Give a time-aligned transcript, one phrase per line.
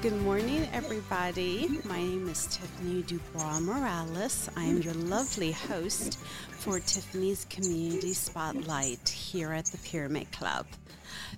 [0.00, 1.80] Good morning, everybody.
[1.82, 4.48] My name is Tiffany Dubois Morales.
[4.56, 6.20] I am your lovely host
[6.52, 10.66] for Tiffany's Community Spotlight here at the Pyramid Club.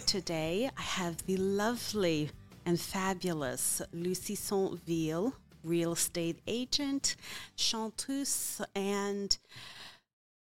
[0.04, 2.32] Today, I have the lovely
[2.66, 4.78] and fabulous Lucie St.
[4.84, 5.32] Vil,
[5.64, 7.16] real estate agent,
[7.56, 9.38] chanteuse, and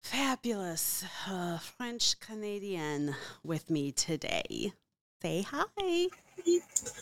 [0.04, 3.16] fabulous uh, French Canadian
[3.46, 4.74] with me today.
[5.22, 6.10] Say hi.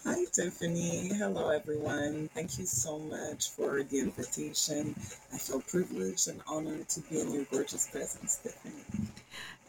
[0.05, 1.09] Hi, Tiffany.
[1.09, 2.29] Hello, everyone.
[2.33, 4.95] Thank you so much for the invitation.
[5.33, 9.07] I feel privileged and honored to be in your gorgeous presence, Tiffany.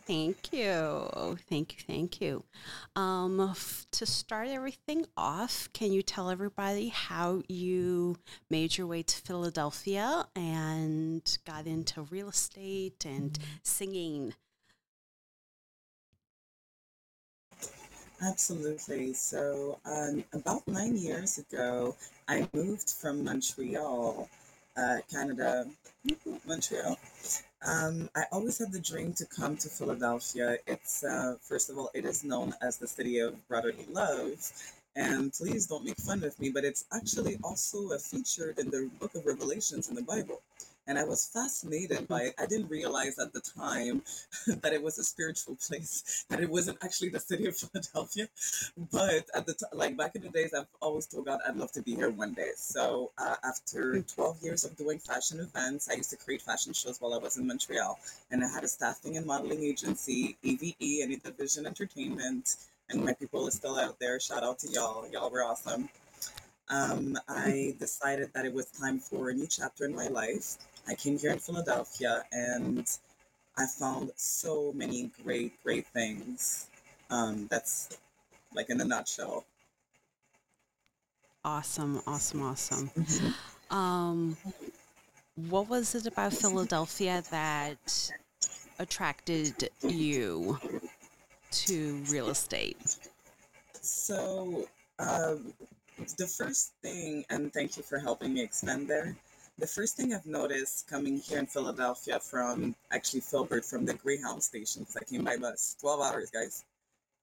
[0.07, 1.39] Thank you.
[1.49, 1.79] Thank you.
[1.87, 2.45] Thank you.
[2.97, 8.17] Um, f- to start everything off, can you tell everybody how you
[8.51, 14.35] made your way to Philadelphia and got into real estate and singing?
[18.23, 19.13] Absolutely.
[19.15, 21.97] So, um, about nine years ago,
[22.29, 24.29] I moved from Montreal,
[24.77, 25.67] uh, Canada,
[26.47, 26.99] Montreal.
[27.67, 30.59] Um, I always had the dream to come to Philadelphia.
[30.67, 34.53] It's, uh, first of all, it is known as the city of brotherly love.
[34.95, 38.91] And please don't make fun of me, but it's actually also a featured in the
[39.01, 40.41] book of Revelations in the Bible
[40.87, 42.35] and I was fascinated by it.
[42.39, 44.03] I didn't realize at the time
[44.47, 48.29] that it was a spiritual place, that it wasn't actually the city of Philadelphia.
[48.91, 51.73] But at the time, like back in the days, I've always told God I'd love
[51.73, 52.51] to be here one day.
[52.57, 57.01] So uh, after 12 years of doing fashion events, I used to create fashion shows
[57.01, 57.99] while I was in Montreal,
[58.31, 62.57] and I had a staffing and modeling agency, EVE, and Division Entertainment.
[62.91, 64.21] And my people are still out there.
[64.21, 65.07] Shout out to y'all.
[65.11, 65.89] Y'all were awesome.
[66.69, 70.57] Um, I decided that it was time for a new chapter in my life.
[70.89, 72.87] I came here in Philadelphia and
[73.57, 76.69] I found so many great, great things.
[77.11, 77.91] Um, that's
[78.55, 79.45] like in a nutshell.
[81.45, 82.91] Awesome, awesome, awesome.
[82.97, 83.77] Mm-hmm.
[83.77, 84.37] Um,
[85.37, 88.13] what was it about Philadelphia that
[88.79, 90.59] attracted you
[91.51, 92.77] to real estate?
[93.81, 94.69] So,
[94.99, 95.53] um,
[96.19, 99.17] the first thing, and thank you for helping me extend there.
[99.63, 104.43] The first thing I've noticed coming here in Philadelphia from actually Filbert from the Greyhound
[104.43, 106.65] station, because I came by bus, 12 hours, guys.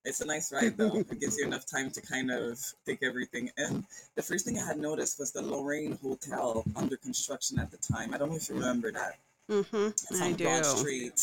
[0.05, 0.95] It's a nice ride though.
[1.11, 3.83] it gives you enough time to kind of take everything in.
[4.16, 8.13] The first thing I had noticed was the Lorraine Hotel under construction at the time.
[8.13, 9.17] I don't know if you remember that.
[9.51, 9.88] Mm-hmm.
[9.88, 10.69] It's on I Broad do.
[10.69, 11.16] Street.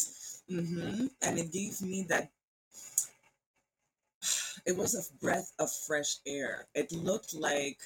[0.51, 1.07] Mm-hmm.
[1.23, 2.29] And it gave me that
[4.67, 6.67] it was a breath of fresh air.
[6.75, 7.79] It looked like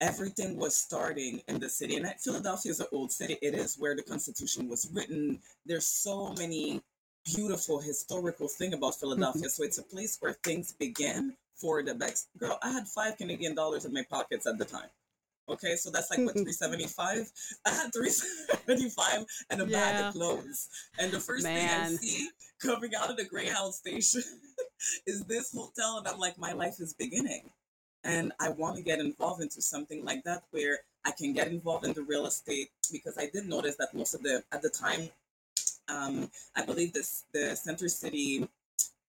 [0.00, 1.96] everything was starting in the city.
[1.96, 3.36] And Philadelphia is an old city.
[3.40, 5.40] It is where the Constitution was written.
[5.66, 6.82] There's so many
[7.24, 9.42] beautiful historical thing about Philadelphia.
[9.42, 9.48] Mm-hmm.
[9.48, 12.28] So it's a place where things begin for the best.
[12.38, 14.88] Girl, I had five Canadian dollars in my pockets at the time.
[15.48, 17.30] Okay, so that's like what seventy five.
[17.66, 19.78] I had three seventy five and a yeah.
[19.78, 20.68] bag of clothes.
[20.98, 21.56] And the first Man.
[21.56, 22.28] thing I see
[22.60, 24.22] coming out of the Greyhound station
[25.06, 27.50] is this hotel, and I'm like, my life is beginning,
[28.04, 31.84] and I want to get involved into something like that where I can get involved
[31.86, 35.08] in the real estate because I did notice that most of the at the time,
[35.88, 38.48] um, I believe this the Center City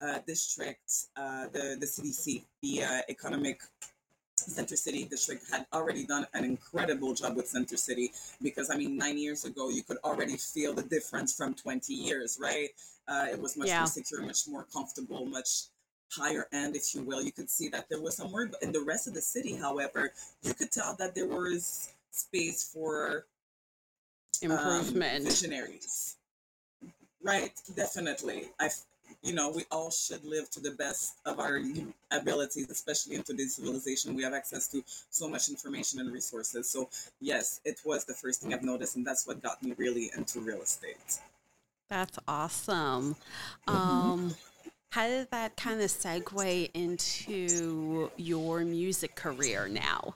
[0.01, 3.63] uh, district, uh, the the CDC, the uh, economic
[4.37, 8.97] Center City District had already done an incredible job with Center City because, I mean,
[8.97, 12.71] nine years ago, you could already feel the difference from 20 years, right?
[13.07, 13.81] Uh, it was much yeah.
[13.81, 15.65] more secure, much more comfortable, much
[16.15, 17.23] higher end, if you will.
[17.23, 18.53] You could see that there was some work.
[18.53, 20.13] But in the rest of the city, however,
[20.43, 23.27] you could tell that there was space for
[24.45, 25.19] um, improvement.
[25.19, 26.17] Um, visionaries.
[27.23, 28.49] Right, definitely.
[28.59, 28.69] I
[29.23, 31.61] you know, we all should live to the best of our
[32.11, 34.15] abilities, especially in today's civilization.
[34.15, 36.69] We have access to so much information and resources.
[36.69, 36.89] So,
[37.21, 40.41] yes, it was the first thing I've noticed, and that's what got me really into
[40.41, 41.21] real estate.
[41.89, 43.17] That's awesome.
[43.69, 44.29] Mm-hmm.
[44.93, 50.15] How did that kind of segue into your music career now?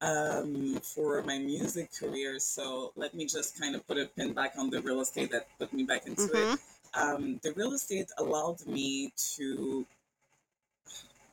[0.00, 4.54] Um, for my music career, so let me just kind of put a pin back
[4.58, 6.54] on the real estate that put me back into mm-hmm.
[6.54, 6.60] it
[6.94, 9.86] um, the real estate allowed me to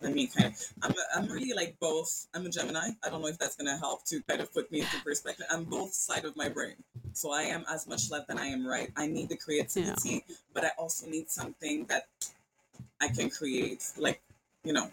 [0.01, 3.21] let mean, kind of I'm, a, I'm really like both i'm a gemini i don't
[3.21, 5.93] know if that's going to help to kind of put me into perspective i'm both
[5.93, 6.75] side of my brain
[7.13, 10.35] so i am as much left than i am right i need the creativity yeah.
[10.53, 12.07] but i also need something that
[13.01, 14.21] i can create like
[14.63, 14.89] you know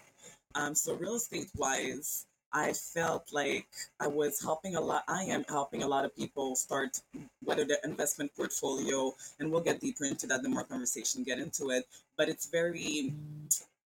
[0.55, 3.67] um so real estate wise I felt like
[3.99, 5.03] I was helping a lot.
[5.07, 7.01] I am helping a lot of people start
[7.43, 11.71] whether their investment portfolio, and we'll get deeper into that the more conversation get into
[11.71, 11.85] it.
[12.17, 13.13] But it's very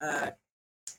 [0.01, 0.31] uh,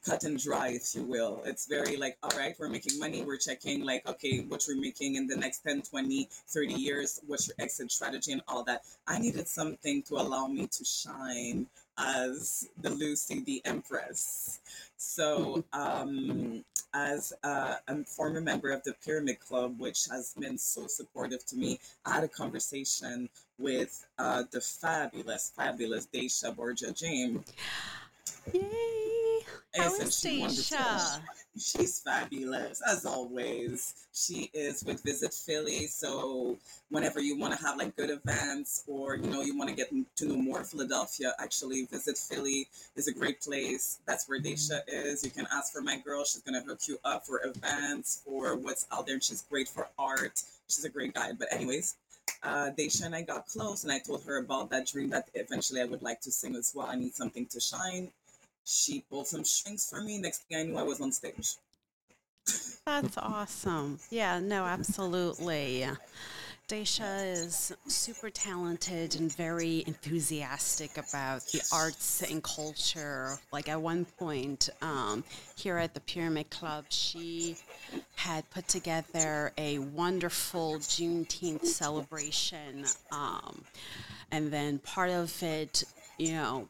[0.06, 1.42] cut and dry, if you will.
[1.46, 5.16] It's very like, all right, we're making money, we're checking, like, okay, what you're making
[5.16, 8.84] in the next 10, 20, 30 years, what's your exit strategy and all that.
[9.08, 11.68] I needed something to allow me to shine
[11.98, 14.60] as the Lucy, the Empress.
[14.98, 16.64] So, um,
[16.94, 21.56] as a, a, former member of the Pyramid Club, which has been so supportive to
[21.56, 23.30] me, I had a conversation
[23.60, 27.46] with uh, the fabulous, fabulous Daisha Borgia James.
[28.54, 29.17] Yay!
[29.76, 31.22] Daisha?
[31.58, 34.08] She's fabulous as always.
[34.14, 36.58] She is with Visit Philly, so
[36.90, 39.90] whenever you want to have like good events or you know you want to get
[40.18, 44.00] to know more Philadelphia, actually Visit Philly is a great place.
[44.06, 45.24] That's where Daisha is.
[45.24, 46.24] You can ask for my girl.
[46.26, 49.20] She's gonna hook you up for events for what's out there.
[49.22, 50.44] She's great for art.
[50.68, 51.40] She's a great guide.
[51.40, 51.96] But anyways,
[52.44, 55.82] uh, Daisha and I got close, and I told her about that dream that eventually
[55.82, 56.88] I would like to sing as well.
[56.88, 58.12] I need something to shine.
[58.70, 60.20] She pulled some strings for me.
[60.20, 61.56] Next thing I knew, I was on stage.
[62.86, 64.00] That's awesome.
[64.10, 65.88] Yeah, no, absolutely.
[66.68, 73.40] Daisha is super talented and very enthusiastic about the arts and culture.
[73.54, 75.24] Like at one point um,
[75.56, 77.56] here at the Pyramid Club, she
[78.16, 82.84] had put together a wonderful Juneteenth celebration.
[83.14, 83.64] Um,
[84.32, 85.86] and then part of it,
[86.18, 86.68] you know,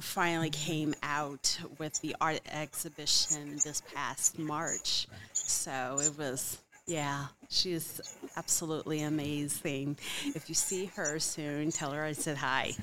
[0.00, 5.06] finally came out with the art exhibition this past March.
[5.32, 8.00] So it was yeah, she's
[8.36, 9.98] absolutely amazing.
[10.24, 12.74] If you see her soon, tell her I said hi.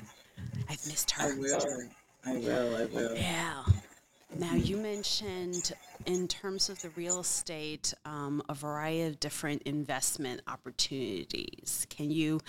[0.68, 1.32] I've missed her.
[1.32, 1.88] I will.
[2.26, 2.76] I will.
[2.76, 3.16] I will.
[3.16, 3.64] Yeah.
[4.36, 5.72] Now, you mentioned
[6.06, 11.86] in terms of the real estate, um, a variety of different investment opportunities.
[11.88, 12.40] Can you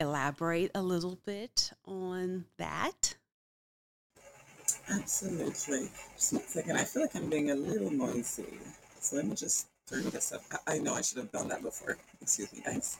[0.00, 3.14] elaborate a little bit on that?
[4.90, 5.90] Absolutely.
[6.16, 6.76] Just a second.
[6.76, 8.46] I feel like I'm being a little noisy.
[9.00, 10.42] So let me just turn this up.
[10.66, 11.98] I, I know I should have done that before.
[12.22, 12.98] Excuse me, guys.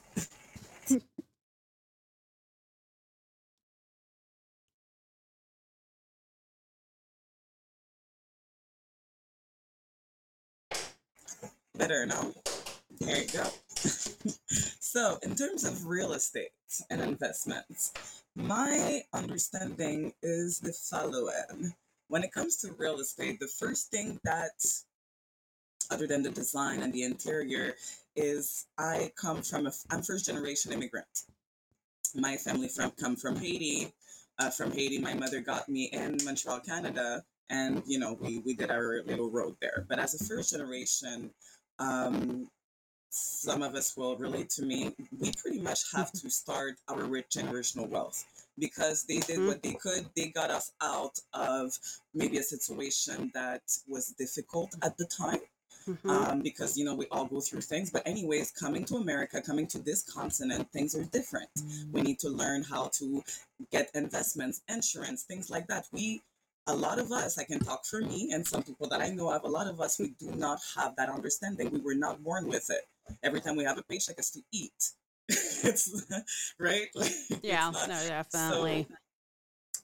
[11.76, 12.32] Better now.
[13.00, 13.44] There you go.
[14.80, 16.50] so, in terms of real estate
[16.88, 17.92] and investments,
[18.34, 21.74] my understanding is the following.
[22.08, 24.64] When it comes to real estate, the first thing that
[25.90, 27.74] other than the design and the interior
[28.16, 31.24] is I come from a I'm first generation immigrant.
[32.14, 33.92] My family from come from Haiti.
[34.38, 38.54] Uh, from Haiti, my mother got me in Montreal, Canada, and you know we we
[38.54, 39.84] did our little road there.
[39.88, 41.30] But as a first generation,
[41.78, 42.48] um,
[43.14, 44.92] some of us will relate to me.
[45.20, 48.24] We pretty much have to start our rich generational wealth
[48.58, 50.06] because they did what they could.
[50.16, 51.78] They got us out of
[52.12, 55.38] maybe a situation that was difficult at the time
[55.88, 56.10] mm-hmm.
[56.10, 57.88] um, because you know we all go through things.
[57.88, 61.50] But anyways, coming to America, coming to this continent, things are different.
[61.56, 61.92] Mm-hmm.
[61.92, 63.22] We need to learn how to
[63.70, 65.86] get investments, insurance, things like that.
[65.92, 66.20] We
[66.66, 69.30] a lot of us, I can talk for me and some people that I know
[69.30, 71.70] of, a lot of us, we do not have that understanding.
[71.70, 72.88] We were not born with it.
[73.22, 74.90] Every time we have a paycheck, is to eat.
[75.28, 76.06] it's
[76.58, 76.88] right.
[76.94, 77.12] Like,
[77.42, 78.86] yeah, no, definitely.
[78.88, 78.96] So,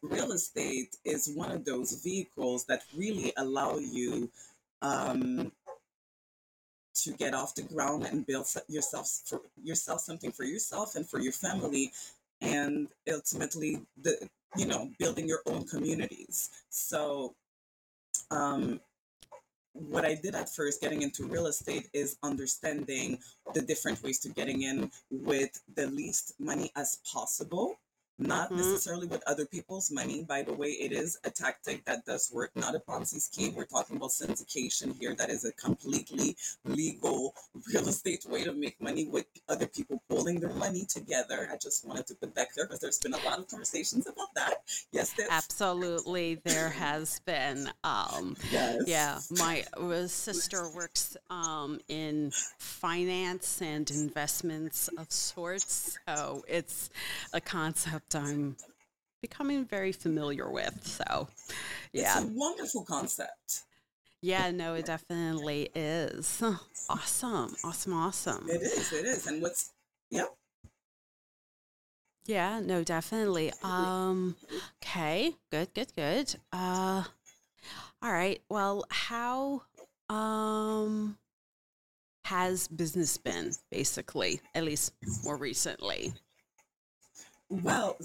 [0.03, 4.31] real estate is one of those vehicles that really allow you
[4.83, 5.53] um,
[6.95, 11.19] to get off the ground and build yourself for yourself something for yourself and for
[11.19, 11.93] your family
[12.41, 17.35] and ultimately the you know building your own communities so
[18.31, 18.81] um
[19.73, 23.19] what I did at first getting into real estate is understanding
[23.55, 27.79] the different ways to getting in with the least money as possible
[28.21, 28.59] not mm-hmm.
[28.59, 30.25] necessarily with other people's money.
[30.29, 33.55] By the way, it is a tactic that does work, not a Ponzi scheme.
[33.55, 35.15] We're talking about syndication here.
[35.15, 37.35] That is a completely legal
[37.73, 41.49] real estate way to make money with other people pulling their money together.
[41.53, 44.35] I just wanted to put that there because there's been a lot of conversations about
[44.35, 44.62] that.
[44.93, 46.37] Yes, absolutely.
[46.45, 47.71] There has been.
[47.85, 48.83] Um, yes.
[48.87, 49.65] Yeah, my
[50.07, 56.91] sister works um, in finance and investments of sorts, so it's
[57.33, 58.57] a concept I'm
[59.23, 60.87] becoming very familiar with.
[60.87, 61.29] So,
[61.93, 62.19] yeah.
[62.19, 63.62] It's a wonderful concept.
[64.23, 66.43] Yeah, no, it definitely is.
[66.91, 67.55] Awesome.
[67.65, 67.95] Awesome.
[67.95, 68.47] Awesome.
[68.50, 68.93] It is.
[68.93, 69.27] It is.
[69.27, 69.73] And what's,
[70.11, 70.26] yeah.
[72.26, 73.52] Yeah, no, definitely.
[73.62, 74.37] Um,
[74.83, 76.35] okay, good, good, good.
[76.52, 77.05] Uh,
[78.02, 78.40] all right.
[78.49, 79.62] Well, how
[80.09, 81.17] um
[82.25, 84.93] has business been basically, at least
[85.25, 86.12] more recently?
[87.49, 87.97] Well,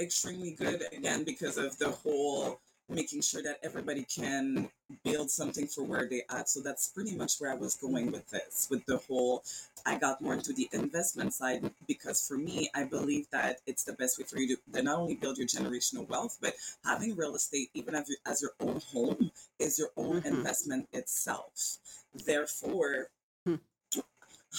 [0.00, 4.68] extremely good again because of the whole making sure that everybody can
[5.04, 6.48] build something for where they at.
[6.48, 9.42] So that's pretty much where I was going with this, with the whole
[9.84, 13.92] I got more into the investment side because for me, I believe that it's the
[13.92, 17.70] best way for you to, not only build your generational wealth, but having real estate,
[17.72, 20.34] even as your, as your own home, is your own mm-hmm.
[20.34, 21.78] investment itself.
[22.26, 23.08] Therefore,
[23.46, 23.56] hmm.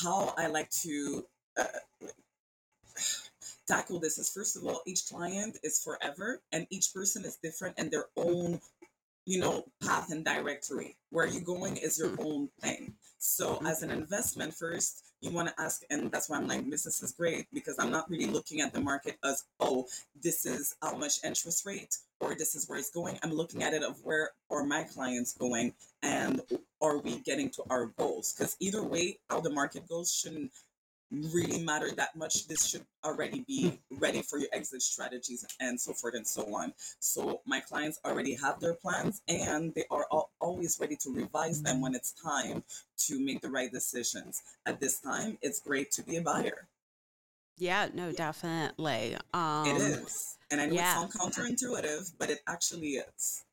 [0.01, 1.25] how I like to
[1.57, 1.65] uh,
[3.67, 7.77] tackle this is first of all, each client is forever and each person is different
[7.77, 8.59] in their own
[9.27, 10.95] you know, path and directory.
[11.09, 12.21] Where you're going is your hmm.
[12.25, 12.93] own thing.
[13.19, 13.67] So, mm-hmm.
[13.67, 17.11] as an investment, first, you want to ask, and that's why I'm like, business is
[17.11, 19.85] great because I'm not really looking at the market as, oh,
[20.23, 23.19] this is how much interest rate or this is where it's going.
[23.23, 26.41] I'm looking at it of where are my clients going and
[26.81, 28.33] are we getting to our goals?
[28.33, 30.51] Because either way, how the market goes shouldn't
[31.11, 32.47] really matter that much.
[32.47, 36.73] This should already be ready for your exit strategies and so forth and so on.
[36.99, 40.07] So my clients already have their plans and they are
[40.39, 42.63] always ready to revise them when it's time
[43.05, 44.41] to make the right decisions.
[44.65, 46.67] At this time, it's great to be a buyer.
[47.57, 49.17] Yeah, no, definitely.
[49.33, 50.37] Um, it is.
[50.51, 51.03] And I know yeah.
[51.03, 53.43] it sounds counterintuitive, but it actually is.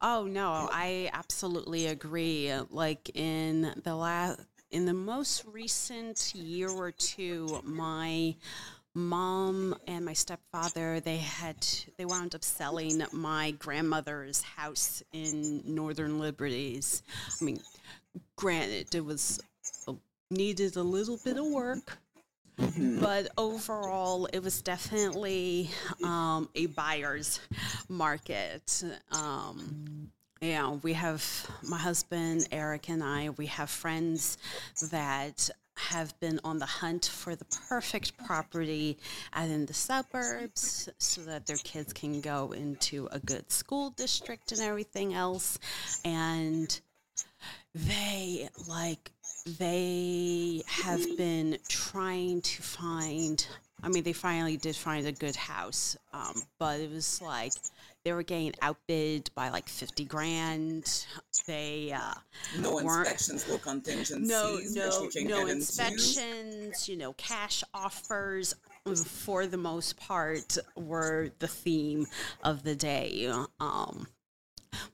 [0.00, 2.50] Oh no, I absolutely agree.
[2.70, 4.40] Like in the last
[4.70, 8.34] in the most recent year or two, my
[8.96, 11.54] mom and my stepfather they had
[11.98, 17.02] they wound up selling my grandmother's house in northern liberties
[17.38, 17.60] i mean
[18.36, 19.38] granted it was
[20.30, 21.98] needed a little bit of work
[22.58, 22.98] mm-hmm.
[22.98, 25.68] but overall it was definitely
[26.02, 27.38] um, a buyer's
[27.90, 28.82] market
[29.12, 31.24] um, yeah, we have
[31.62, 34.38] my husband, Eric, and I, we have friends
[34.90, 38.96] that have been on the hunt for the perfect property
[39.34, 44.52] out in the suburbs so that their kids can go into a good school district
[44.52, 45.58] and everything else.
[46.04, 46.80] And
[47.74, 49.12] they like
[49.58, 53.46] they have been trying to find
[53.82, 57.52] I mean, they finally did find a good house, um, but it was like
[58.06, 61.06] they were getting outbid by like 50 grand.
[61.44, 62.14] They uh,
[62.60, 64.28] no inspections, no contingencies.
[64.28, 66.88] No, no, no inspections.
[66.88, 68.54] You know, cash offers
[69.04, 72.06] for the most part were the theme
[72.44, 73.28] of the day.
[73.58, 74.06] Um,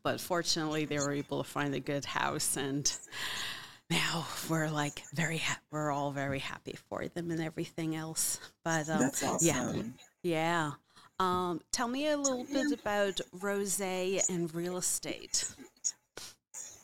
[0.02, 2.90] but fortunately, they were able to find a good house and
[3.90, 8.88] now we're like very ha- we're all very happy for them and everything else but
[8.88, 9.46] um, That's awesome.
[9.46, 9.72] yeah
[10.22, 10.70] yeah
[11.22, 15.44] um, tell me a little bit about Rose and real estate.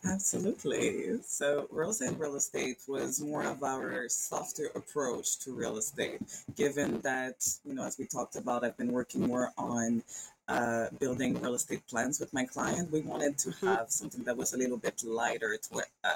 [0.04, 1.18] Absolutely.
[1.25, 6.21] So, Rose and Real Estate was more of our softer approach to real estate,
[6.54, 10.04] given that, you know, as we talked about, I've been working more on
[10.47, 12.92] uh, building real estate plans with my client.
[12.92, 13.66] We wanted to mm-hmm.
[13.66, 16.09] have something that was a little bit lighter to uh,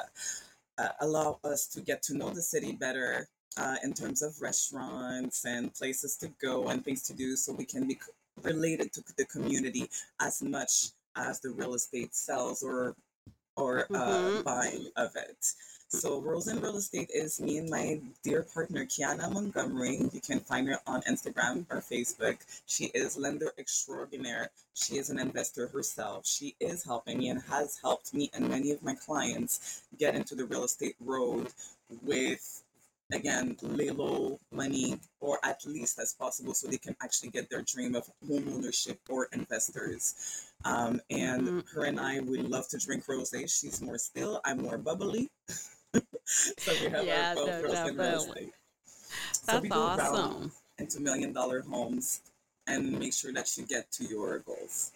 [0.78, 5.44] uh, allow us to get to know the city better, uh, in terms of restaurants
[5.44, 7.98] and places to go and things to do so we can be
[8.42, 9.88] related to the community
[10.20, 12.94] as much as the real estate sells or
[13.56, 14.42] or uh, mm-hmm.
[14.42, 15.52] buying of it.
[15.88, 20.08] So Rose in Real Estate is me and my dear partner Kiana Montgomery.
[20.10, 22.38] You can find her on Instagram or Facebook.
[22.64, 24.50] She is lender extraordinaire.
[24.72, 26.26] She is an investor herself.
[26.26, 30.34] She is helping me and has helped me and many of my clients get into
[30.34, 31.48] the real estate road
[32.02, 32.62] with
[33.12, 37.62] again lay low money or at least as possible so they can actually get their
[37.62, 40.50] dream of home ownership or investors.
[40.64, 41.60] Um, and mm-hmm.
[41.74, 44.40] her and i would love to drink rose she's more still.
[44.44, 45.30] I'm more bubbly.
[46.24, 48.26] So we have yeah, our both no, rose and that's
[49.32, 50.52] so we go awesome.
[50.78, 52.22] into million dollar homes
[52.66, 54.92] and make sure that you get to your goals.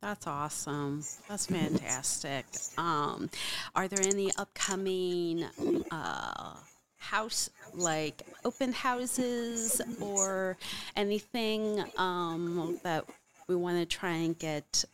[0.00, 1.04] That's awesome.
[1.28, 2.44] That's fantastic.
[2.76, 3.30] Um,
[3.74, 5.44] are there any upcoming
[5.90, 6.54] uh,
[7.02, 10.56] house like open houses or
[10.96, 13.04] anything um, that
[13.48, 14.84] we want to try and get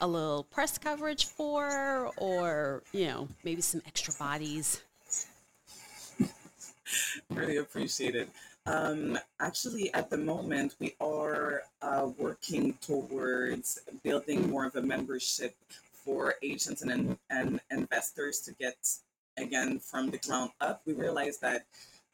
[0.00, 4.82] a little press coverage for or you know maybe some extra bodies?
[7.30, 8.30] Really appreciate it.
[8.64, 15.54] Um, actually at the moment we are uh, working towards building more of a membership
[16.04, 18.76] for agents and, and investors to get
[19.38, 21.64] again from the ground up, we realized that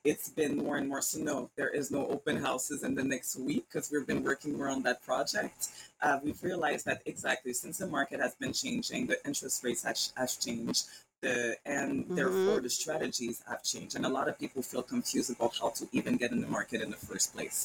[0.04, 3.36] it's been more and more so no, there is no open houses in the next
[3.36, 5.68] week because we've been working more on that project.
[6.02, 10.12] Uh, we've realized that exactly since the market has been changing, the interest rates has,
[10.16, 10.84] has changed,
[11.24, 12.14] the and mm-hmm.
[12.14, 15.88] therefore the strategies have changed and a lot of people feel confused about how to
[15.92, 17.58] even get in the market in the first place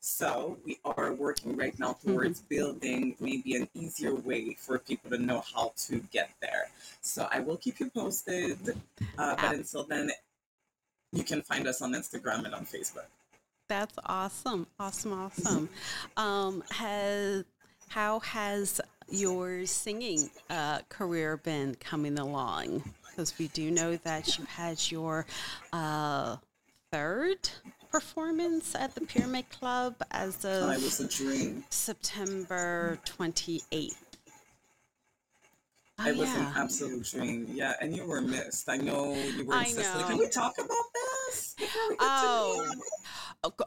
[0.00, 2.12] so we are working right now mm-hmm.
[2.12, 2.54] towards mm-hmm.
[2.54, 6.68] building maybe an easier way for people to know how to get there
[7.00, 8.58] so i will keep you posted
[9.18, 10.10] uh, but until then
[11.12, 13.08] you can find us on instagram and on facebook
[13.68, 15.68] that's awesome awesome awesome
[16.16, 17.44] um, has
[17.88, 22.82] how has your singing uh, career been coming along?
[23.16, 25.24] Because we do know that you had your
[25.72, 26.36] uh,
[26.92, 27.48] third
[27.90, 30.78] performance at the Pyramid Club as of
[31.70, 33.94] September 28th.
[35.98, 36.50] Oh, it was yeah.
[36.50, 37.46] an absolute dream.
[37.50, 38.68] Yeah, and you were missed.
[38.68, 40.02] I know you were in I Sicily.
[40.02, 40.08] Know.
[40.08, 40.76] Can we talk about
[41.26, 41.56] this?
[41.98, 42.70] Oh,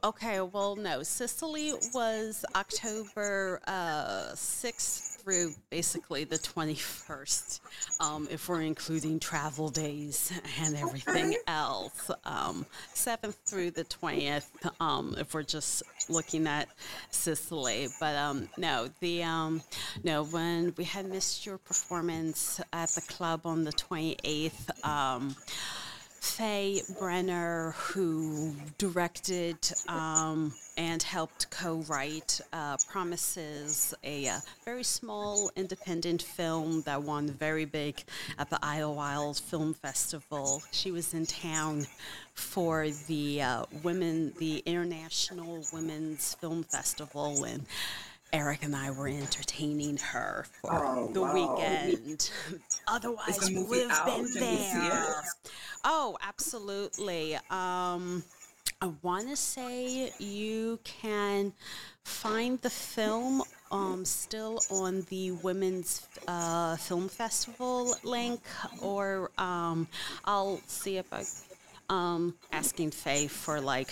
[0.03, 0.41] okay.
[0.41, 1.01] Well, no.
[1.01, 7.60] Sicily was October uh, 6th through basically the 21st,
[8.00, 12.10] um, if we're including travel days and everything else.
[12.26, 14.48] Um, 7th through the 20th,
[14.80, 16.68] um, if we're just looking at
[17.12, 17.90] Sicily.
[18.00, 19.62] But um, no, the um,
[20.04, 24.84] no when we had missed your performance at the club on the 28th.
[26.22, 29.58] Faye Brenner, who directed
[29.88, 37.02] um, and helped co write uh, Promises, a, a, uh, very small independent film that
[37.04, 38.04] won very big
[38.38, 40.62] at the Idlewild Film Festival.
[40.72, 41.86] She was in town
[42.34, 47.66] for the uh, women, the International Women's Film Festival, and
[48.32, 51.34] Eric and I were entertaining her for oh, the wow.
[51.34, 52.30] weekend.
[52.88, 55.24] Otherwise, we would have been there.
[55.84, 57.36] Oh, absolutely.
[57.50, 58.24] Um,
[58.82, 61.54] I want to say you can
[62.04, 68.42] find the film um, still on the Women's uh, Film Festival link,
[68.82, 69.88] or um,
[70.26, 71.24] I'll see if I
[71.90, 73.90] um, asking Faye for like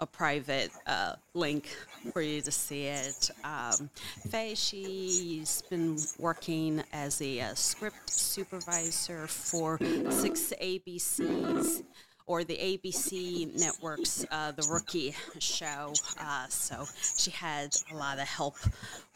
[0.00, 1.68] a private uh, link
[2.12, 3.30] for you to see it.
[3.44, 3.90] Um,
[4.30, 9.78] Faye, she's been working as a, a, script supervisor for
[10.10, 11.82] six ABCs
[12.26, 15.92] or the ABC network's uh, The Rookie show.
[16.18, 16.84] Uh, so
[17.16, 18.56] she had a lot of help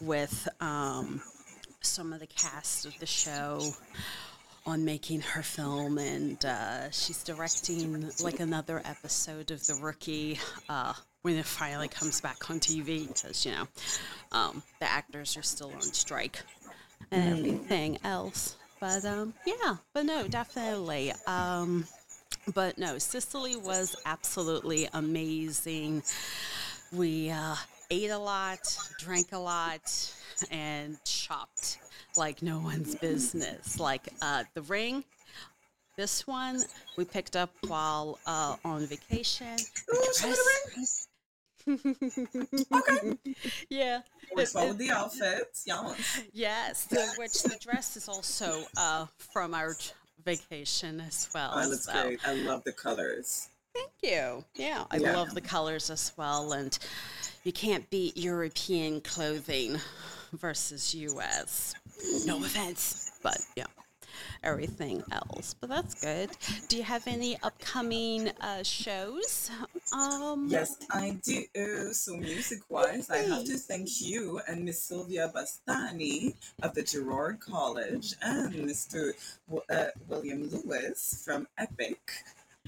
[0.01, 1.23] with um,
[1.81, 3.61] some of the cast of the show
[4.67, 10.95] on making her film, and uh, she's directing like another episode of The Rookie uh,
[11.23, 13.67] when it finally comes back on TV because you know
[14.33, 16.43] um, the actors are still on strike
[17.11, 18.57] and everything else.
[18.81, 21.13] But um, yeah, but no, definitely.
[21.27, 21.87] Um,
[22.55, 26.03] but no, Sicily was absolutely amazing.
[26.93, 27.57] We uh,
[27.91, 30.13] ate a lot, drank a lot,
[30.51, 31.79] and shopped
[32.17, 33.79] like no one's business.
[33.79, 35.05] Like uh, the ring,
[35.97, 36.61] this one
[36.97, 39.57] we picked up while uh, on vacation.
[42.73, 43.19] okay.
[43.71, 44.01] Yeah.
[44.33, 45.65] Which one with the outfits?
[46.33, 49.75] Yes, the, which the dress is also uh, from our
[50.25, 51.53] vacation as well.
[51.55, 52.03] Oh, looks so.
[52.03, 52.21] great.
[52.27, 53.49] I love the colors.
[53.75, 54.45] Thank you.
[54.55, 55.17] Yeah, I yeah.
[55.17, 56.79] love the colors as well, and
[57.43, 59.79] you can't beat European clothing
[60.33, 61.75] versus U.S.
[62.27, 63.67] No offense, but yeah,
[64.43, 65.55] everything else.
[65.61, 66.31] But that's good.
[66.69, 69.51] Do you have any upcoming uh, shows?
[69.93, 71.93] Um, yes, I do.
[71.93, 78.15] So music-wise, I have to thank you and Miss Sylvia Bastani of the Girard College
[78.23, 79.13] and Mr.
[79.49, 82.01] W- uh, William Lewis from Epic,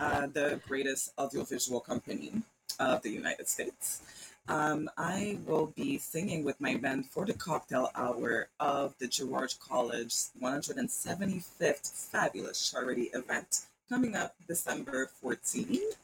[0.01, 2.33] uh, the greatest audiovisual company
[2.79, 4.03] of the United States.
[4.49, 9.55] Um, I will be singing with my band for the cocktail hour of the Girard
[9.59, 15.97] College 175th fabulous charity event coming up December 14th.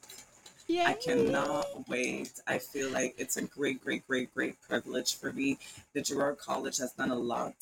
[0.67, 0.87] Yeah.
[0.87, 2.41] I cannot wait.
[2.47, 5.57] I feel like it's a great, great, great, great privilege for me.
[5.93, 7.55] The Girard College has done a lot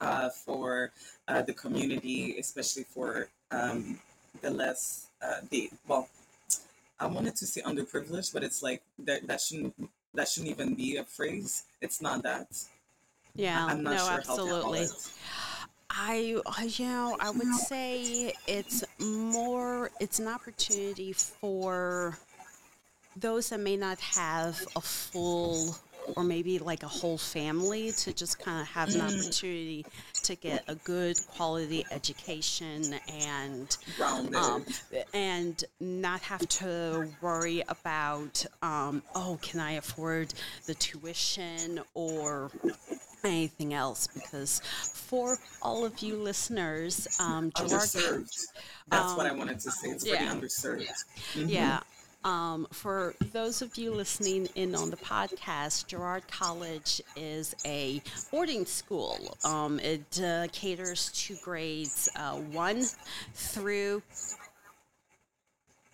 [0.00, 0.92] uh, for
[1.26, 3.98] uh, the community, especially for um,
[4.40, 6.08] the less, uh, the, well,
[7.00, 9.74] I wanted to say underprivileged, but it's like that that shouldn't
[10.14, 11.64] that shouldn't even be a phrase.
[11.80, 12.46] It's not that.
[13.34, 14.86] Yeah, I'm not no, sure absolutely.
[15.96, 22.18] I, you know, I would say it's more, it's an opportunity for
[23.16, 25.76] those that may not have a full
[26.16, 29.04] or maybe like a whole family to just kind of have an mm.
[29.04, 29.86] opportunity
[30.22, 33.76] to get a good quality education and
[34.34, 34.64] um,
[35.12, 40.34] and not have to worry about um, oh can I afford
[40.66, 42.50] the tuition or
[43.24, 48.46] anything else because for all of you listeners, um, Girard, underserved.
[48.88, 49.88] That's what I um, wanted to say.
[49.88, 50.16] It's yeah.
[50.16, 51.04] pretty underserved.
[51.34, 51.48] Mm-hmm.
[51.48, 51.80] Yeah.
[52.24, 58.64] Um, for those of you listening in on the podcast, Girard College is a boarding
[58.64, 59.36] school.
[59.44, 62.84] Um, it uh, caters to grades uh, 1
[63.34, 64.02] through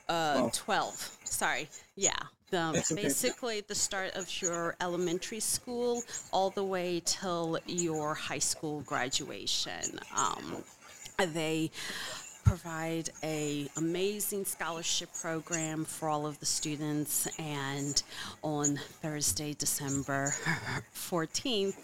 [0.09, 1.19] uh, 12.
[1.25, 1.69] Sorry.
[1.97, 2.13] Yeah.
[2.51, 8.81] The, basically the start of your elementary school all the way till your high school
[8.81, 10.01] graduation.
[10.17, 10.65] Um,
[11.33, 11.71] they
[12.51, 18.03] provide a amazing scholarship program for all of the students and
[18.43, 20.35] on thursday december
[20.93, 21.77] 14th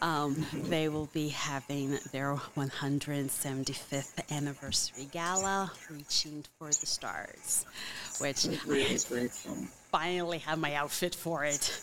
[0.00, 7.66] um, they will be having their 175th anniversary gala reaching for the stars
[8.18, 9.28] which I
[9.92, 11.80] finally have my outfit for it.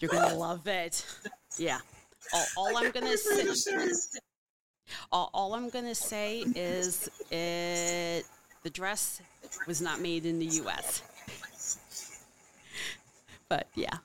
[0.00, 1.04] You're gonna love it.
[1.56, 1.78] Yeah.
[2.34, 3.46] All, all i'm gonna say
[5.12, 8.24] all, all I'm going to say is it
[8.62, 9.20] the dress
[9.66, 11.02] was not made in the U.S.
[13.48, 13.98] but yeah,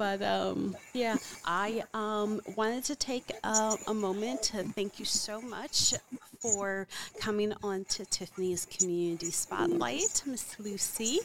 [0.00, 5.42] but um, yeah, I um, wanted to take uh, a moment to thank you so
[5.42, 5.92] much
[6.40, 6.86] for
[7.20, 11.18] coming on to Tiffany's Community Spotlight, Miss Lucy.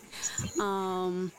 [0.60, 1.32] Um,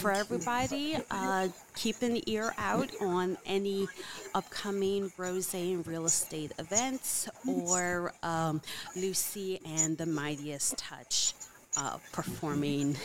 [0.00, 3.88] for everybody, uh, keep an ear out on any
[4.34, 8.60] upcoming Rose and real estate events or um,
[8.94, 11.32] Lucy and the Mightiest Touch
[11.78, 12.98] uh, performing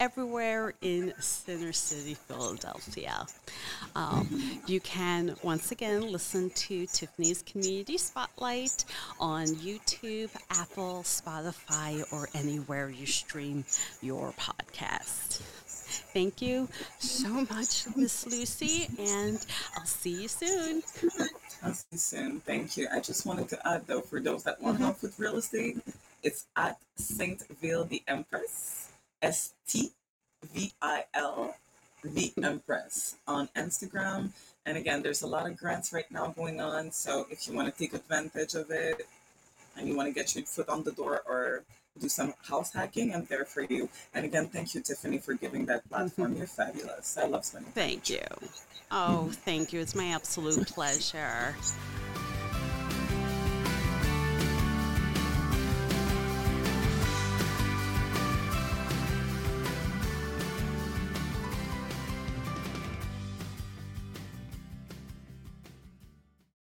[0.00, 3.26] everywhere in Center City, Philadelphia.
[3.94, 8.84] Um, you can once again listen to Tiffany's Community Spotlight
[9.18, 13.64] on YouTube, Apple, Spotify, or anywhere you stream
[14.00, 15.40] your podcast.
[16.12, 19.44] Thank you so much, Miss Lucy, and
[19.76, 20.82] I'll see you soon.
[21.62, 22.40] I'll see you soon.
[22.40, 22.88] Thank you.
[22.92, 24.84] I just wanted to add, though, for those that want mm-hmm.
[24.84, 25.78] help with real estate,
[26.22, 28.87] it's at Saint Ville the Empress
[29.22, 29.90] S T
[30.52, 31.54] V I L
[32.04, 34.30] The Empress on Instagram.
[34.64, 36.92] And again, there's a lot of grants right now going on.
[36.92, 39.06] So if you want to take advantage of it
[39.76, 41.64] and you want to get your foot on the door or
[41.98, 43.88] do some house hacking, I'm there for you.
[44.14, 46.30] And again, thank you, Tiffany, for giving that platform.
[46.30, 46.38] Mm-hmm.
[46.38, 47.18] You're fabulous.
[47.18, 48.20] I love spending Thank you.
[48.90, 49.80] Oh, thank you.
[49.80, 51.54] It's my absolute pleasure.